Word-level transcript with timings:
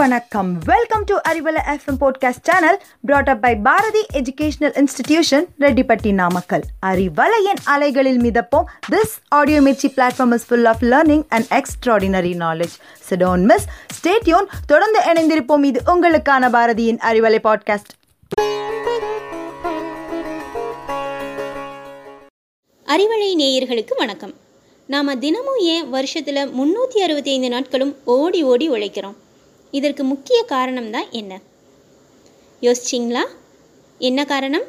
வணக்கம். 0.00 0.58
Welcome 0.64 1.04
to 1.04 1.16
Arivalai 1.28 1.60
FM 1.66 1.98
podcast 2.00 2.42
channel 2.42 2.82
brought 3.00 3.28
up 3.28 3.40
by 3.40 3.56
Bharathi 3.56 4.06
educational 4.12 4.74
institution 4.80 5.44
Rettipatti 5.60 6.12
Namakkal 6.12 6.62
அறிவலையின் 6.86 7.60
அலைகளில் 7.64 8.20
மிதப்போம். 8.20 8.64
This 8.90 9.14
audio 9.28 9.60
Mirchi 9.60 9.88
platform 9.96 10.34
is 10.34 10.46
full 10.46 10.64
of 10.64 10.82
learning 10.82 11.24
and 11.28 11.46
extraordinary 11.50 12.32
knowledge 12.38 12.76
so don't 13.10 13.42
miss 13.42 13.66
stay tuned 13.98 14.48
தொடர்ந்து 14.66 15.00
இணைந்திருப்போம். 15.12 15.64
இது 15.64 15.82
உங்களுக்கான 15.86 16.50
பாரதியின் 16.56 17.00
Arivalai 17.10 17.40
podcast 17.48 17.92
Arivalai 22.94 23.30
நேயர்களுக்கு 23.38 23.96
வணக்கம். 23.96 24.34
நாம் 24.86 25.18
தினமும் 25.18 25.58
ஏன் 25.58 25.90
வருஷத்தில் 25.90 26.48
முந்நூற்றி 26.48 26.98
அறுபத்தி 26.98 27.30
ஐந்து 27.30 27.48
நாட்களும் 27.48 27.96
ஓடி 28.04 28.42
ஓடி 28.42 28.70
உழைக்கிறோம்? 28.70 29.14
இதற்கு 29.72 30.04
முக்கிய 30.04 30.42
காரணம் 30.42 30.90
தான் 30.90 31.08
என்ன? 31.10 31.32
யோசிச்சிங்களா? 32.62 33.24
என்ன 34.00 34.24
காரணம்? 34.24 34.66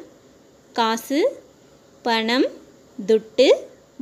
காசு 0.72 1.20
பணம் 2.02 2.46
துட்டு 2.98 3.48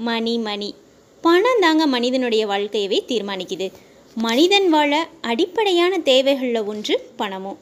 மணி 0.09 0.39
மணி. 0.39 0.75
பணம் 1.21 1.61
தாங்க 1.61 1.87
மனிதனுடைய 1.87 2.47
வாழ்க்கையவே 2.47 2.99
தீர்மானிக்குது. 3.09 3.69
மனிதன் 4.17 4.69
வாழ 4.69 5.09
அடிப்படையான 5.21 5.99
தேவைகளில் 5.99 6.65
ஒன்று 6.65 6.95
பணமும். 7.17 7.59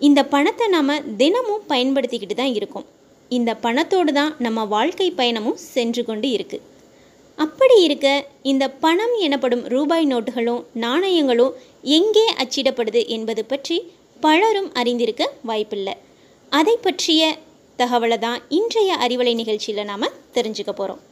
இந்த 0.00 0.24
பணத்தை 0.24 0.68
நாம் 0.68 1.16
தினமும் 1.16 1.66
பயன்படுத்திக்கிட்டு 1.68 2.34
தான் 2.34 2.54
இருக்கோம். 2.54 2.86
இந்த 3.28 3.54
பணத்தோடு 3.54 4.12
தான் 4.12 4.32
நம்ம 4.38 4.64
வாழ்க்கை 4.64 5.12
பயணமும் 5.12 5.60
சென்று 5.74 6.04
கொண்டு 6.04 6.28
இருக்குது 6.28 6.64
அப்படி 7.38 7.76
இருக்க 7.86 8.08
இந்த 8.50 8.64
பணம் 8.84 9.14
எனப்படும் 9.26 9.64
ரூபாய் 9.74 10.06
நோட்டுகளும் 10.12 10.62
நாணயங்களும் 10.84 11.56
எங்கே 11.96 12.26
அச்சிடப்படுது 12.42 13.00
என்பது 13.16 13.42
பற்றி 13.50 13.76
பலரும் 14.20 14.70
அறிந்திருக்க 14.80 15.24
வாய்ப்பில்லை. 15.48 15.94
அதை 16.52 16.74
பற்றிய 16.86 17.22
தகவலை 17.78 18.18
தான் 18.18 18.40
இன்றைய 18.58 18.90
அறிவலை 19.04 19.34
நிகழ்ச்சியில் 19.40 19.88
நாம் 19.90 20.14
தெரிஞ்சுக்க 20.36 20.72
போகிறோம் 20.72 21.02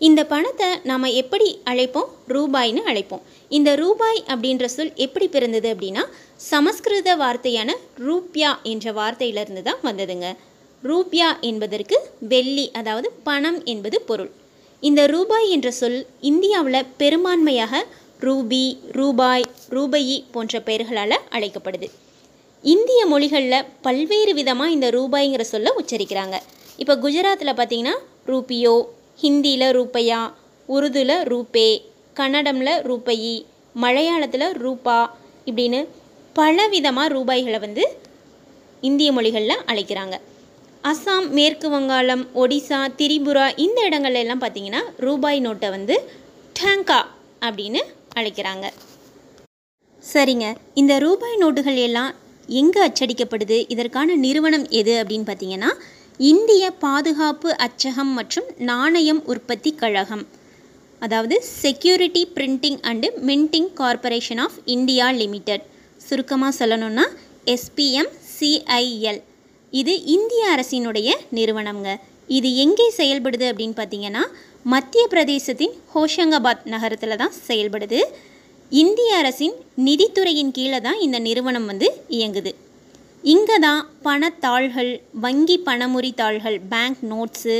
இந்த 0.00 0.20
பணத்தை 0.30 0.68
நாம் 0.90 1.04
எப்படி 1.20 1.48
அழைப்போம்? 1.70 2.08
ரூபாய்னு 2.34 2.80
அழைப்போம். 2.90 3.22
இந்த 3.50 3.70
ரூபாய் 3.82 4.20
அப்படின்ற 4.32 4.64
சொல் 4.76 4.92
எப்படி 5.04 5.26
பிறந்தது 5.34 5.68
அப்படின்னா 5.74 6.04
சமஸ்கிருத 6.50 7.10
வார்த்தையான 7.22 7.76
ரூப்யா 8.06 8.50
என்ற 8.72 8.92
வார்த்தையிலிருந்து 9.00 9.62
தான் 9.68 9.82
வந்ததுங்க. 9.88 10.28
ரூப்யா 10.82 11.28
என்பதற்கு 11.50 11.98
வெள்ளி 12.32 12.66
அதாவது 12.80 13.10
பணம் 13.28 13.60
என்பது 13.74 13.98
பொருள். 14.10 14.32
இந்த 14.86 15.02
ரூபாய் 15.12 15.46
என்ற 15.54 15.68
சொல் 15.80 16.00
இந்தியாவில் 16.30 16.88
பெரும்பான்மையாக 17.00 17.74
ரூபி 18.26 18.64
ரூபாய் 18.98 19.44
ரூபயி 19.74 20.16
போன்ற 20.32 20.60
பெயர்களால் 20.66 21.16
அழைக்கப்படுது. 21.36 21.88
இந்திய 22.64 23.00
மொழிகளில் 23.12 23.66
பல்வேறு 23.86 24.32
விதமாக 24.40 24.74
இந்த 24.76 24.88
ரூபாய்ங்கிற 24.96 25.44
சொல்ல 25.52 25.72
உச்சரிக்கிறாங்க. 25.80 26.36
இப்போ 26.82 26.96
குஜராத்தில் 27.04 27.58
பார்த்தீங்கன்னா 27.60 27.94
ரூபியோ 28.32 28.74
ஹிந்தியில் 29.22 29.66
ரூபையா 29.78 30.20
உருதுல 30.68 31.16
ரூபே 31.32 31.68
கன்னடமில் 32.20 32.74
ரூபயி 32.90 33.34
மலையாளத்தில் 33.84 34.48
ரூபா 34.64 34.98
இப்படின்னு 35.50 35.82
பல 36.40 36.68
விதமாக 36.76 37.14
ரூபாய்களை 37.16 37.58
வந்து 37.66 37.84
இந்திய 38.90 39.10
மொழிகளில் 39.18 39.64
அழைக்கிறாங்க. 39.72 40.14
அஸ்ஸாம் 40.88 41.26
மேற்கு 41.36 41.68
வங்காளம் 41.72 42.22
ஒடிசா 42.40 42.78
திரிபுரா 42.98 43.44
இந்த 43.64 43.78
இடங்கள்ல 43.88 44.20
எல்லாம் 44.24 44.42
பார்த்தீங்கன்னா 44.42 44.82
ரூபாய் 45.04 45.38
நோட்டை 45.46 45.68
வந்து 45.74 45.94
டேங்கா 46.58 46.98
அப்படின்னு 47.46 47.80
அழைக்கிறாங்க. 48.18 48.66
சரிங்க. 50.04 50.46
இந்த 50.80 50.98
ரூபாய் 50.98 51.40
நோட்டுகள் 51.42 51.78
எல்லாம் 51.86 52.12
எங்கே 52.60 52.80
அச்சடிக்கப்படுது? 52.88 53.58
இதற்கான 53.74 54.16
நிறுவனம் 54.26 54.66
எது 54.80 54.94
அப்படின்னு 55.00 55.28
பார்த்தீங்கன்னா 55.30 55.70
இந்திய 56.32 56.64
பாதுகாப்பு 56.86 57.50
அச்சகம் 57.66 58.12
மற்றும் 58.18 58.48
நாணயம் 58.70 59.24
உற்பத்தி 59.32 59.72
கழகம். 59.82 60.24
அதாவது 61.02 61.36
security 61.62 62.24
printing 62.38 62.80
and 62.90 63.10
minting 63.28 63.70
corporation 63.80 64.42
of 64.46 64.58
India 64.76 65.06
limited. 65.22 65.64
சுருக்கமாக 66.08 66.58
சொல்லணும்னா 66.60 67.06
எஸ்பிஎம் 67.54 68.12
சிஐஎல் 68.36 69.22
இது 69.80 69.92
இந்திய 70.16 70.42
அரசினுடைய 70.54 71.08
நிறுவனம்ங்க. 71.38 71.90
இது 72.36 72.48
எங்கே 72.64 72.86
செயல்படுது 72.98 73.46
அப்படின்னு 73.50 73.76
பார்த்தீங்கன்னா 73.78 74.22
மத்திய 74.72 75.02
பிரதேசத்தின் 75.12 75.74
ஹோஷங்காபாத் 75.94 76.62
நகரத்தில் 76.74 77.20
தான் 77.22 77.34
செயல்படுது. 77.48 77.98
இந்திய 78.72 79.10
அரசின் 79.22 79.56
நிதித்துறையின் 79.86 80.52
கீழே 80.58 80.78
தான் 80.86 81.00
இந்த 81.06 81.18
நிறுவனம் 81.26 81.66
வந்து 81.70 81.88
இயங்குது. 82.18 82.52
இங்கே 83.32 83.56
தான் 83.66 83.82
பணத்தாள்கள் 84.06 84.90
வங்கி 85.24 85.56
பணமுறி 85.68 86.10
தாள்கள் 86.20 86.56
பேங்க் 86.72 87.02
நோட்ஸு 87.12 87.56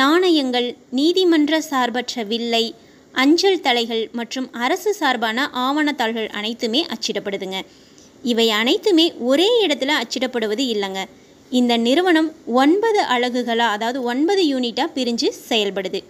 நாணயங்கள் 0.00 0.68
நீதிமன்ற 0.98 1.60
சார்பற்ற 1.70 2.24
வில்லை 2.30 2.64
அஞ்சல் 3.22 3.60
தலைகள் 3.66 4.04
மற்றும் 4.18 4.48
அரசு 4.64 4.92
சார்பான 5.00 5.48
ஆவணத்தாள்கள் 5.66 6.30
அனைத்துமே 6.38 6.80
அச்சிடப்படுதுங்க. 6.94 7.58
இவை 8.32 8.48
அனைத்துமே 8.60 9.06
ஒரே 9.30 9.48
இடத்துல 9.66 9.94
அச்சிடப்படுவது 10.02 10.64
இல்லைங்க. 10.74 11.02
இந்த 11.58 11.72
நிறுவனம் 11.86 12.28
ஒன்பது 12.62 13.00
அலகுகளாக 13.14 13.74
அதாவது 13.76 13.98
ஒன்பது 14.10 14.42
யூனிட்டாக 14.52 14.94
பிரிஞ்சு 14.96 15.28
செயல்படுது. 15.50 16.00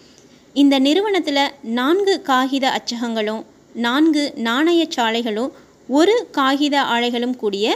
இந்த 0.55 0.75
நிறுவனத்தில் 0.87 1.41
நான்கு 1.78 2.15
காகித 2.28 2.66
அச்சகங்களும் 2.78 3.43
நான்கு 3.87 4.22
நாணய 4.47 4.83
சாலைகளும் 4.97 5.50
ஒரு 5.88 6.15
காகித 6.38 6.77
ஆலைகளும் 6.94 7.37
கூடிய 7.43 7.66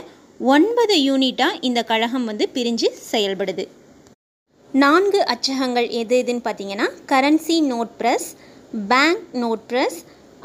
ஒன்பது 0.54 0.96
யூனிட்டாக 1.08 1.58
இந்த 1.68 1.80
கழகம் 1.90 2.26
வந்து 2.30 2.44
பிரிஞ்சு 2.56 2.88
செயல்படுது. 3.10 3.64
நான்கு 4.84 5.20
அச்சகங்கள் 5.34 5.88
எது 6.00 6.16
எதுன்னு 6.22 6.46
பார்த்தீங்கன்னா 6.46 6.86
currency 7.12 7.56
note 7.72 7.92
press 8.00 8.28
bank 8.92 9.22
note 9.42 9.66
press 9.70 9.98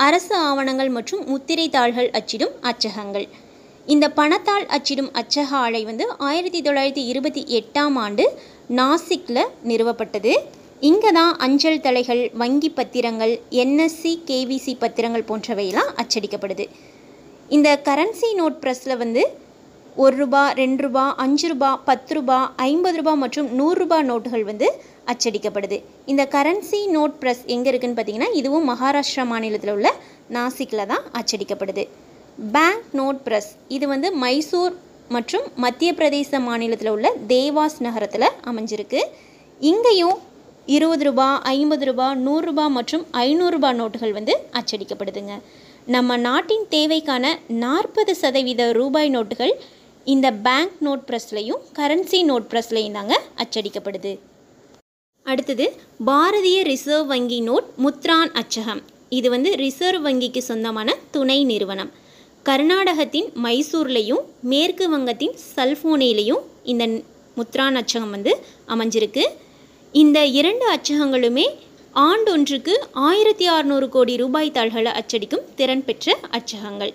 அரசு 0.07 0.35
ஆவணங்கள் 0.49 0.91
மற்றும் 0.97 1.23
முத்திரை 1.31 1.65
தாள்கள் 1.77 2.11
அச்சிடும் 2.19 2.55
அச்சகங்கள். 2.71 3.27
இந்த 3.91 4.05
பணத்தால் 4.17 4.65
அச்சிடும் 4.75 5.09
அச்சக 5.19 5.49
ஆலை 5.61 5.79
வந்து 5.87 6.05
ஆயிரத்தி 6.27 6.59
தொள்ளாயிரத்தி 6.65 7.03
இருபத்தி 7.11 7.41
எட்டாம் 7.57 7.95
ஆண்டு 8.03 8.25
நாசிக்கில் 8.77 9.49
நிறுவப்பட்டது. 9.69 10.33
இங்கே 10.89 11.11
தான் 11.17 11.33
அஞ்சல் 11.45 11.81
தலைகள் 11.85 12.21
வங்கி 12.41 12.69
பத்திரங்கள் 12.77 13.33
என்எஸ்சி 13.63 14.11
கேவிசி 14.29 14.73
பத்திரங்கள் 14.83 15.25
போன்றவையெல்லாம் 15.29 15.91
அச்சடிக்கப்படுது. 16.03 16.67
இந்த 17.55 17.69
கரன்சி 17.87 18.29
நோட் 18.39 18.59
ப்ரெஸ்ஸில் 18.63 19.01
வந்து 19.03 19.23
ஒரு 20.03 20.15
ரூபா 20.21 20.43
ரெண்டு 20.61 20.81
ரூபா 20.85 21.03
அஞ்சு 21.23 21.47
ரூபா 21.53 21.71
பத்து 21.89 22.13
ரூபா 22.17 22.37
ஐம்பது 22.69 22.97
ரூபா 22.99 23.13
மற்றும் 23.23 23.49
நூறுரூபா 23.59 23.99
நோட்டுகள் 24.11 24.45
வந்து 24.51 24.69
அச்சடிக்கப்படுது. 25.13 25.77
இந்த 26.13 26.23
கரன்சி 26.35 26.79
நோட் 26.95 27.19
ப்ரெஸ் 27.23 27.43
எங்கே 27.55 27.69
இருக்குதுன்னு 27.71 27.99
பார்த்தீங்கன்னா 27.99 28.31
இதுவும் 28.41 28.69
மகாராஷ்டிரா 28.71 29.25
மாநிலத்தில் 29.33 29.75
உள்ள 29.75 29.91
நாசிக்கில் 30.37 30.89
தான் 30.93 31.05
அச்சடிக்கப்படுது. 31.21 31.85
பேங்க் 32.55 32.85
நோட் 32.99 33.19
ப்ரெஸ் 33.25 33.51
இது 33.67 33.87
வந்து 33.87 34.15
மைசூர் 34.15 34.73
மற்றும் 35.15 35.45
மத்திய 35.55 35.93
பிரதேச 35.93 36.39
மாநிலத்தில் 36.39 36.89
உள்ள 36.89 37.07
தேவாஸ் 37.27 37.77
நகரத்தில் 37.79 38.27
அமைஞ்சிருக்கு. 38.49 39.01
இங்கேயும் 39.59 40.17
இருபது 40.65 41.03
ரூபா 41.03 41.41
ஐம்பது 41.41 41.85
ரூபா 41.85 42.07
நூறுரூபா 42.15 42.65
மற்றும் 42.77 43.05
ஐநூறுரூபா 43.11 43.69
நோட்டுகள் 43.79 44.11
வந்து 44.11 44.33
அச்சடிக்கப்படுதுங்க. 44.59 45.33
நம்ம 45.85 46.17
நாட்டின் 46.17 46.65
தேவைக்கான 46.75 47.25
நாற்பது 47.47 48.15
சதவீத 48.15 48.71
ரூபாய் 48.71 49.09
நோட்டுகள் 49.15 49.53
இந்த 50.05 50.31
பேங்க் 50.31 50.77
நோட் 50.85 51.03
ப்ரெஸ்லையும் 51.09 51.61
கரன்சி 51.79 52.21
நோட் 52.29 52.47
ப்ரெஸ்லையும் 52.51 52.91
தாங்க 52.91 53.15
அச்சடிக்கப்படுது. 53.43 54.19
அடுத்தது 55.25 55.65
பாரதிய 56.05 56.61
ரிசர்வ் 56.63 57.07
வங்கி 57.07 57.41
நோட் 57.49 57.67
முத்ரான் 57.83 58.31
அச்சகம். 58.41 58.81
இது 59.09 59.29
வந்து 59.29 59.51
ரிசர்வ் 59.65 60.05
வங்கிக்கு 60.07 60.37
சொந்தமான 60.37 60.95
துணை 61.11 61.43
நிறுவனம். 61.43 61.91
கர்நாடகத்தின் 62.45 63.27
மைசூர்லேயும் 63.43 64.23
மேற்கு 64.51 64.85
வங்கத்தின் 64.93 65.35
சல்ஃபோனிலையும் 65.55 66.41
இந்த 66.71 66.83
முத்ரான் 67.37 67.77
அச்சகம் 67.79 68.13
வந்து 68.15 68.31
அமைஞ்சிருக்கு. 68.73 69.23
இந்த 69.93 70.19
இரண்டு 70.39 70.65
அச்சகங்களுமே 70.75 71.45
ஆண்டொன்றுக்கு 72.07 72.73
ஆயிரத்தி 73.07 73.45
அறநூறு 73.53 73.87
கோடி 73.89 74.13
ரூபாய் 74.23 74.51
தாள்களை 74.51 74.91
அச்சடிக்கும் 74.99 75.47
திறன் 75.55 75.85
பெற்ற 75.85 76.15
அச்சகங்கள். 76.37 76.93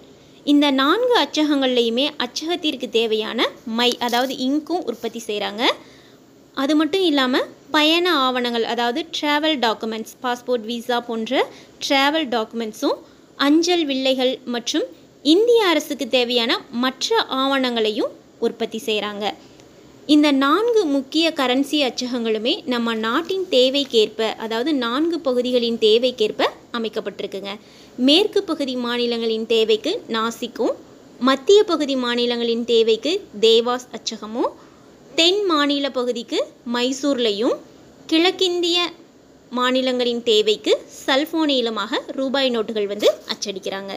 இந்த 0.52 0.66
நான்கு 0.80 1.14
அச்சகங்கள்லையுமே 1.24 2.06
அச்சகத்திற்கு 2.26 2.88
தேவையான 2.98 3.48
மை 3.78 3.90
அதாவது 3.98 4.36
இங்கும் 4.48 4.84
உற்பத்தி 4.92 5.22
செய்கிறாங்க 5.26 5.64
அது 6.54 6.74
மட்டும் 6.76 7.04
இல்லாமல் 7.10 7.48
பயண 7.70 8.06
ஆவணங்கள் 8.26 8.68
அதாவது 8.74 9.00
ட்ராவல் 9.16 9.58
டாக்குமெண்ட்ஸ் 9.66 10.14
பாஸ்போர்ட் 10.22 10.68
விசா 10.70 11.00
போன்ற 11.08 11.42
ட்ராவல் 11.88 12.28
டாக்குமெண்ட்ஸும் 12.36 12.96
அஞ்சல் 13.38 13.84
வில்லைகள் 13.86 14.32
மற்றும் 14.54 14.86
இந்திய 15.24 15.60
அரசுக்கு 15.66 16.08
தேவையான 16.08 16.52
மற்ற 16.70 17.16
ஆவணங்களையும் 17.40 18.12
உற்பத்தி 18.38 18.78
செய்கிறாங்க 18.86 19.24
இந்த 20.06 20.28
நான்கு 20.32 20.84
முக்கிய 20.84 21.32
கரன்சி 21.38 21.78
அச்சகங்களுமே 21.86 22.52
நம்ம 22.64 22.94
நாட்டின் 22.94 23.46
தேவைக்கேற்ப 23.50 24.28
அதாவது 24.36 24.72
நான்கு 24.74 25.20
பகுதிகளின் 25.20 25.78
தேவைக்கேற்ப 25.78 26.44
அமைக்கப்பட்டிருக்குங்க. 26.72 27.52
மேற்கு 27.96 28.44
பகுதி 28.44 28.76
மாநிலங்களின் 28.76 29.46
தேவைக்கு 29.46 29.92
நாசிக்கும் 30.08 30.74
மத்திய 31.20 31.64
பகுதி 31.64 31.96
மாநிலங்களின் 31.96 32.64
தேவைக்கு 32.64 33.12
தேவாஸ் 33.40 33.88
அச்சகமும் 33.96 34.52
தென் 35.14 35.42
மாநில 35.46 35.90
பகுதிக்கு 35.90 36.40
மைசூர்லையும் 36.74 37.56
கிழக்கிந்திய 38.06 38.78
மாநிலங்களின் 39.50 40.22
தேவைக்கு 40.22 40.72
சல்ஃபோனிலுமாக 41.06 42.00
ரூபாய் 42.06 42.50
நோட்டுகள் 42.50 42.86
வந்து 42.86 43.10
அச்சடிக்கிறாங்க. 43.34 43.94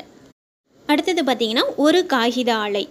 அடுத்தது 0.91 1.21
பார்த்திங்கன்னா 1.27 1.65
ஒரு 1.85 2.01
காகித 2.13 2.51
ஆலை. 2.65 2.83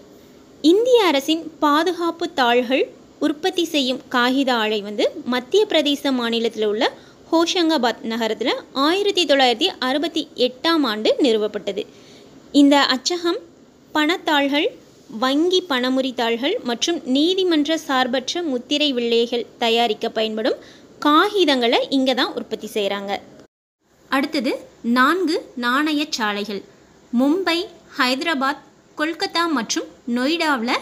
இந்திய 0.70 0.99
அரசின் 1.11 1.44
பாதுகாப்பு 1.64 2.26
தாள்கள் 2.41 2.85
உற்பத்தி 3.26 3.64
செய்யும் 3.75 4.00
காகித 4.14 4.50
ஆலை 4.62 4.79
வந்து 4.88 5.05
மத்திய 5.32 5.62
பிரதேச 5.70 6.12
மாநிலத்தில் 6.19 6.69
உள்ள 6.73 6.85
ஹோஷங்காபாத் 7.32 8.02
நகரத்தில் 8.12 8.55
ஆயிரத்தி 8.87 9.23
தொள்ளாயிரத்தி 9.31 9.69
அறுபத்தி 9.88 10.23
எட்டாம் 10.47 10.85
ஆண்டு 10.91 11.11
நிறுவப்பட்டது. 11.25 11.82
இந்த 12.61 12.76
அச்சகம் 12.94 13.41
பணத்தாள்கள் 13.94 14.69
வங்கி 15.23 15.61
பணமுறி 15.70 16.12
தாள்கள் 16.20 16.56
மற்றும் 16.70 16.99
நீதிமன்ற 17.17 17.76
சார்பற்ற 17.87 18.43
முத்திரை 18.50 18.88
வில்லைகள் 18.99 19.47
தயாரிக்க 19.64 20.08
பயன்படும் 20.19 20.58
காகிதங்களை 21.06 21.81
இங்கே 21.97 22.14
தான் 22.20 22.35
உற்பத்தி 22.38 22.69
செய்கிறாங்க 22.76 23.12
அடுத்தது 24.11 24.52
நான்கு 24.99 25.37
நாணய 25.64 26.02
சாலைகள். 26.19 26.62
மும்பை 27.20 27.58
ஹைதராபாத் 27.98 28.60
கொல்கத்தா 28.98 29.42
மற்றும் 29.56 29.87
நொய்டாவில் 30.16 30.76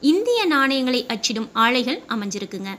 இந்திய 0.00 0.40
நாணயங்களை 0.44 1.00
அச்சிடும் 1.14 1.48
ஆலைகள் 1.52 1.98
அமைஞ்சிருக்குங்க. 2.08 2.70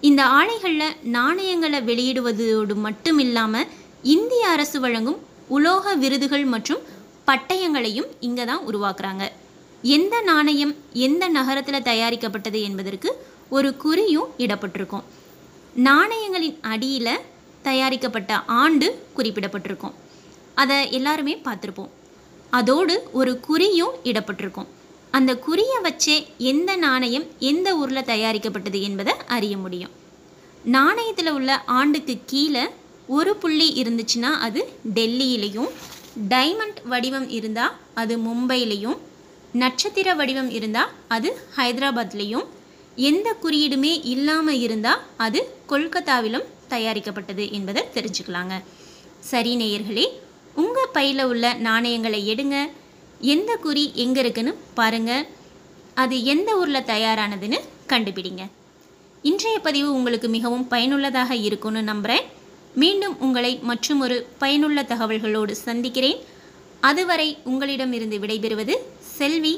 இந்த 0.00 0.22
ஆலைகளில் 0.38 0.96
நாணயங்களை 1.16 1.80
வெளியிடுவதோடு 1.88 2.74
மட்டும் 2.86 3.18
இல்லாமல் 3.18 3.66
இந்திய 4.14 4.48
அரசு 4.48 4.80
வழங்கும் 4.80 5.18
உலோக 5.56 5.94
விருதுகள் 5.94 6.46
மற்றும் 6.54 6.82
பட்டயங்களையும் 7.26 8.08
இங்கே 8.20 8.44
தான் 8.44 8.64
உருவாக்குறாங்க. 8.70 9.26
எந்த 9.82 10.20
நாணயம் 10.20 10.74
எந்த 10.92 11.28
நகரத்தில் 11.28 11.86
தயாரிக்கப்பட்டது 11.90 12.62
என்பதற்கு 12.62 13.10
ஒரு 13.48 13.76
குறியும் 13.84 14.32
இடப்பட்டிருக்கும். 14.38 15.04
நாணயங்களின் 15.88 16.58
அடியில் 16.60 17.24
தயாரிக்கப்பட்ட 17.62 18.42
ஆண்டு 18.62 18.88
குறிப்பிடப்பட்டிருக்கும். 19.16 19.94
அதை 20.54 20.78
எல்லாருமே 20.92 21.36
பார்த்துருப்போம். 21.44 21.92
அதோடு 22.50 23.08
ஒரு 23.12 23.40
குறியும் 23.48 23.94
இடப்பட்டிருக்கும். 24.04 24.68
அந்த 25.10 25.34
குறியை 25.46 25.78
வச்சே 25.82 26.26
எந்த 26.38 26.76
நாணயம் 26.76 27.26
எந்த 27.38 27.76
ஊரில் 27.76 28.08
தயாரிக்கப்பட்டது 28.12 28.80
என்பதை 28.80 29.14
அறிய 29.26 29.56
முடியும். 29.56 29.90
நாணயத்தில் 30.64 31.30
உள்ள 31.30 31.62
ஆண்டுக்கு 31.64 32.18
கீழே 32.26 32.64
ஒரு 33.06 33.36
புள்ளி 33.36 33.82
இருந்துச்சுன்னா 33.82 34.30
அது 34.46 34.68
டெல்லியிலையும் 34.94 35.70
டைமண்ட் 36.28 36.80
வடிவம் 36.84 37.28
இருந்தால் 37.28 37.74
அது 37.94 38.18
மும்பையிலையும் 38.18 38.98
நட்சத்திர 39.52 40.14
வடிவம் 40.14 40.50
இருந்தால் 40.50 40.90
அது 41.08 41.38
ஹைதராபாத்லேயும் 41.56 42.46
எந்த 42.96 43.36
குறியீடுமே 43.42 44.00
இல்லாமல் 44.04 44.60
இருந்தால் 44.60 45.02
அது 45.16 45.48
கொல்கத்தாவிலும் 45.68 46.46
தயாரிக்கப்பட்டது 46.68 47.52
என்பதை 47.52 47.84
தெரிஞ்சுக்கலாங்க. 47.94 48.62
சரி 49.20 49.56
நேயர்களே 49.56 50.06
உங்கள் 50.60 50.92
பையில் 50.96 51.24
உள்ள 51.32 51.46
நாணயங்களை 51.66 52.20
எடுங்க. 52.32 52.56
எந்த 53.34 53.50
குறி 53.64 53.84
எங்கே 54.04 54.20
இருக்குன்னு 54.22 54.52
பாருங்கள் 54.78 55.26
அது 56.02 56.16
எந்த 56.32 56.50
ஊரில் 56.60 56.88
தயாரானதுன்னு 56.92 57.58
கண்டுபிடிங்க. 57.92 58.42
இன்றைய 59.30 59.56
பதிவு 59.66 59.88
உங்களுக்கு 59.98 60.28
மிகவும் 60.36 60.66
பயனுள்ளதாக 60.72 61.32
இருக்கும்னு 61.46 61.82
நம்புகிறேன் 61.90 62.26
மீண்டும் 62.82 63.14
உங்களை 63.26 63.52
மற்றும் 63.70 64.00
ஒரு 64.06 64.16
பயனுள்ள 64.42 64.82
தகவல்களோடு 64.82 65.54
சந்திக்கிறேன். 65.66 66.20
அதுவரை 66.90 67.28
உங்களிடமிருந்து 67.52 68.18
விடைபெறுவது 68.24 68.74
செல்வி. 69.16 69.54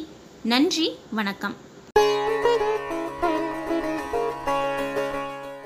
நன்றி 0.52 0.86
வணக்கம். 1.18 1.56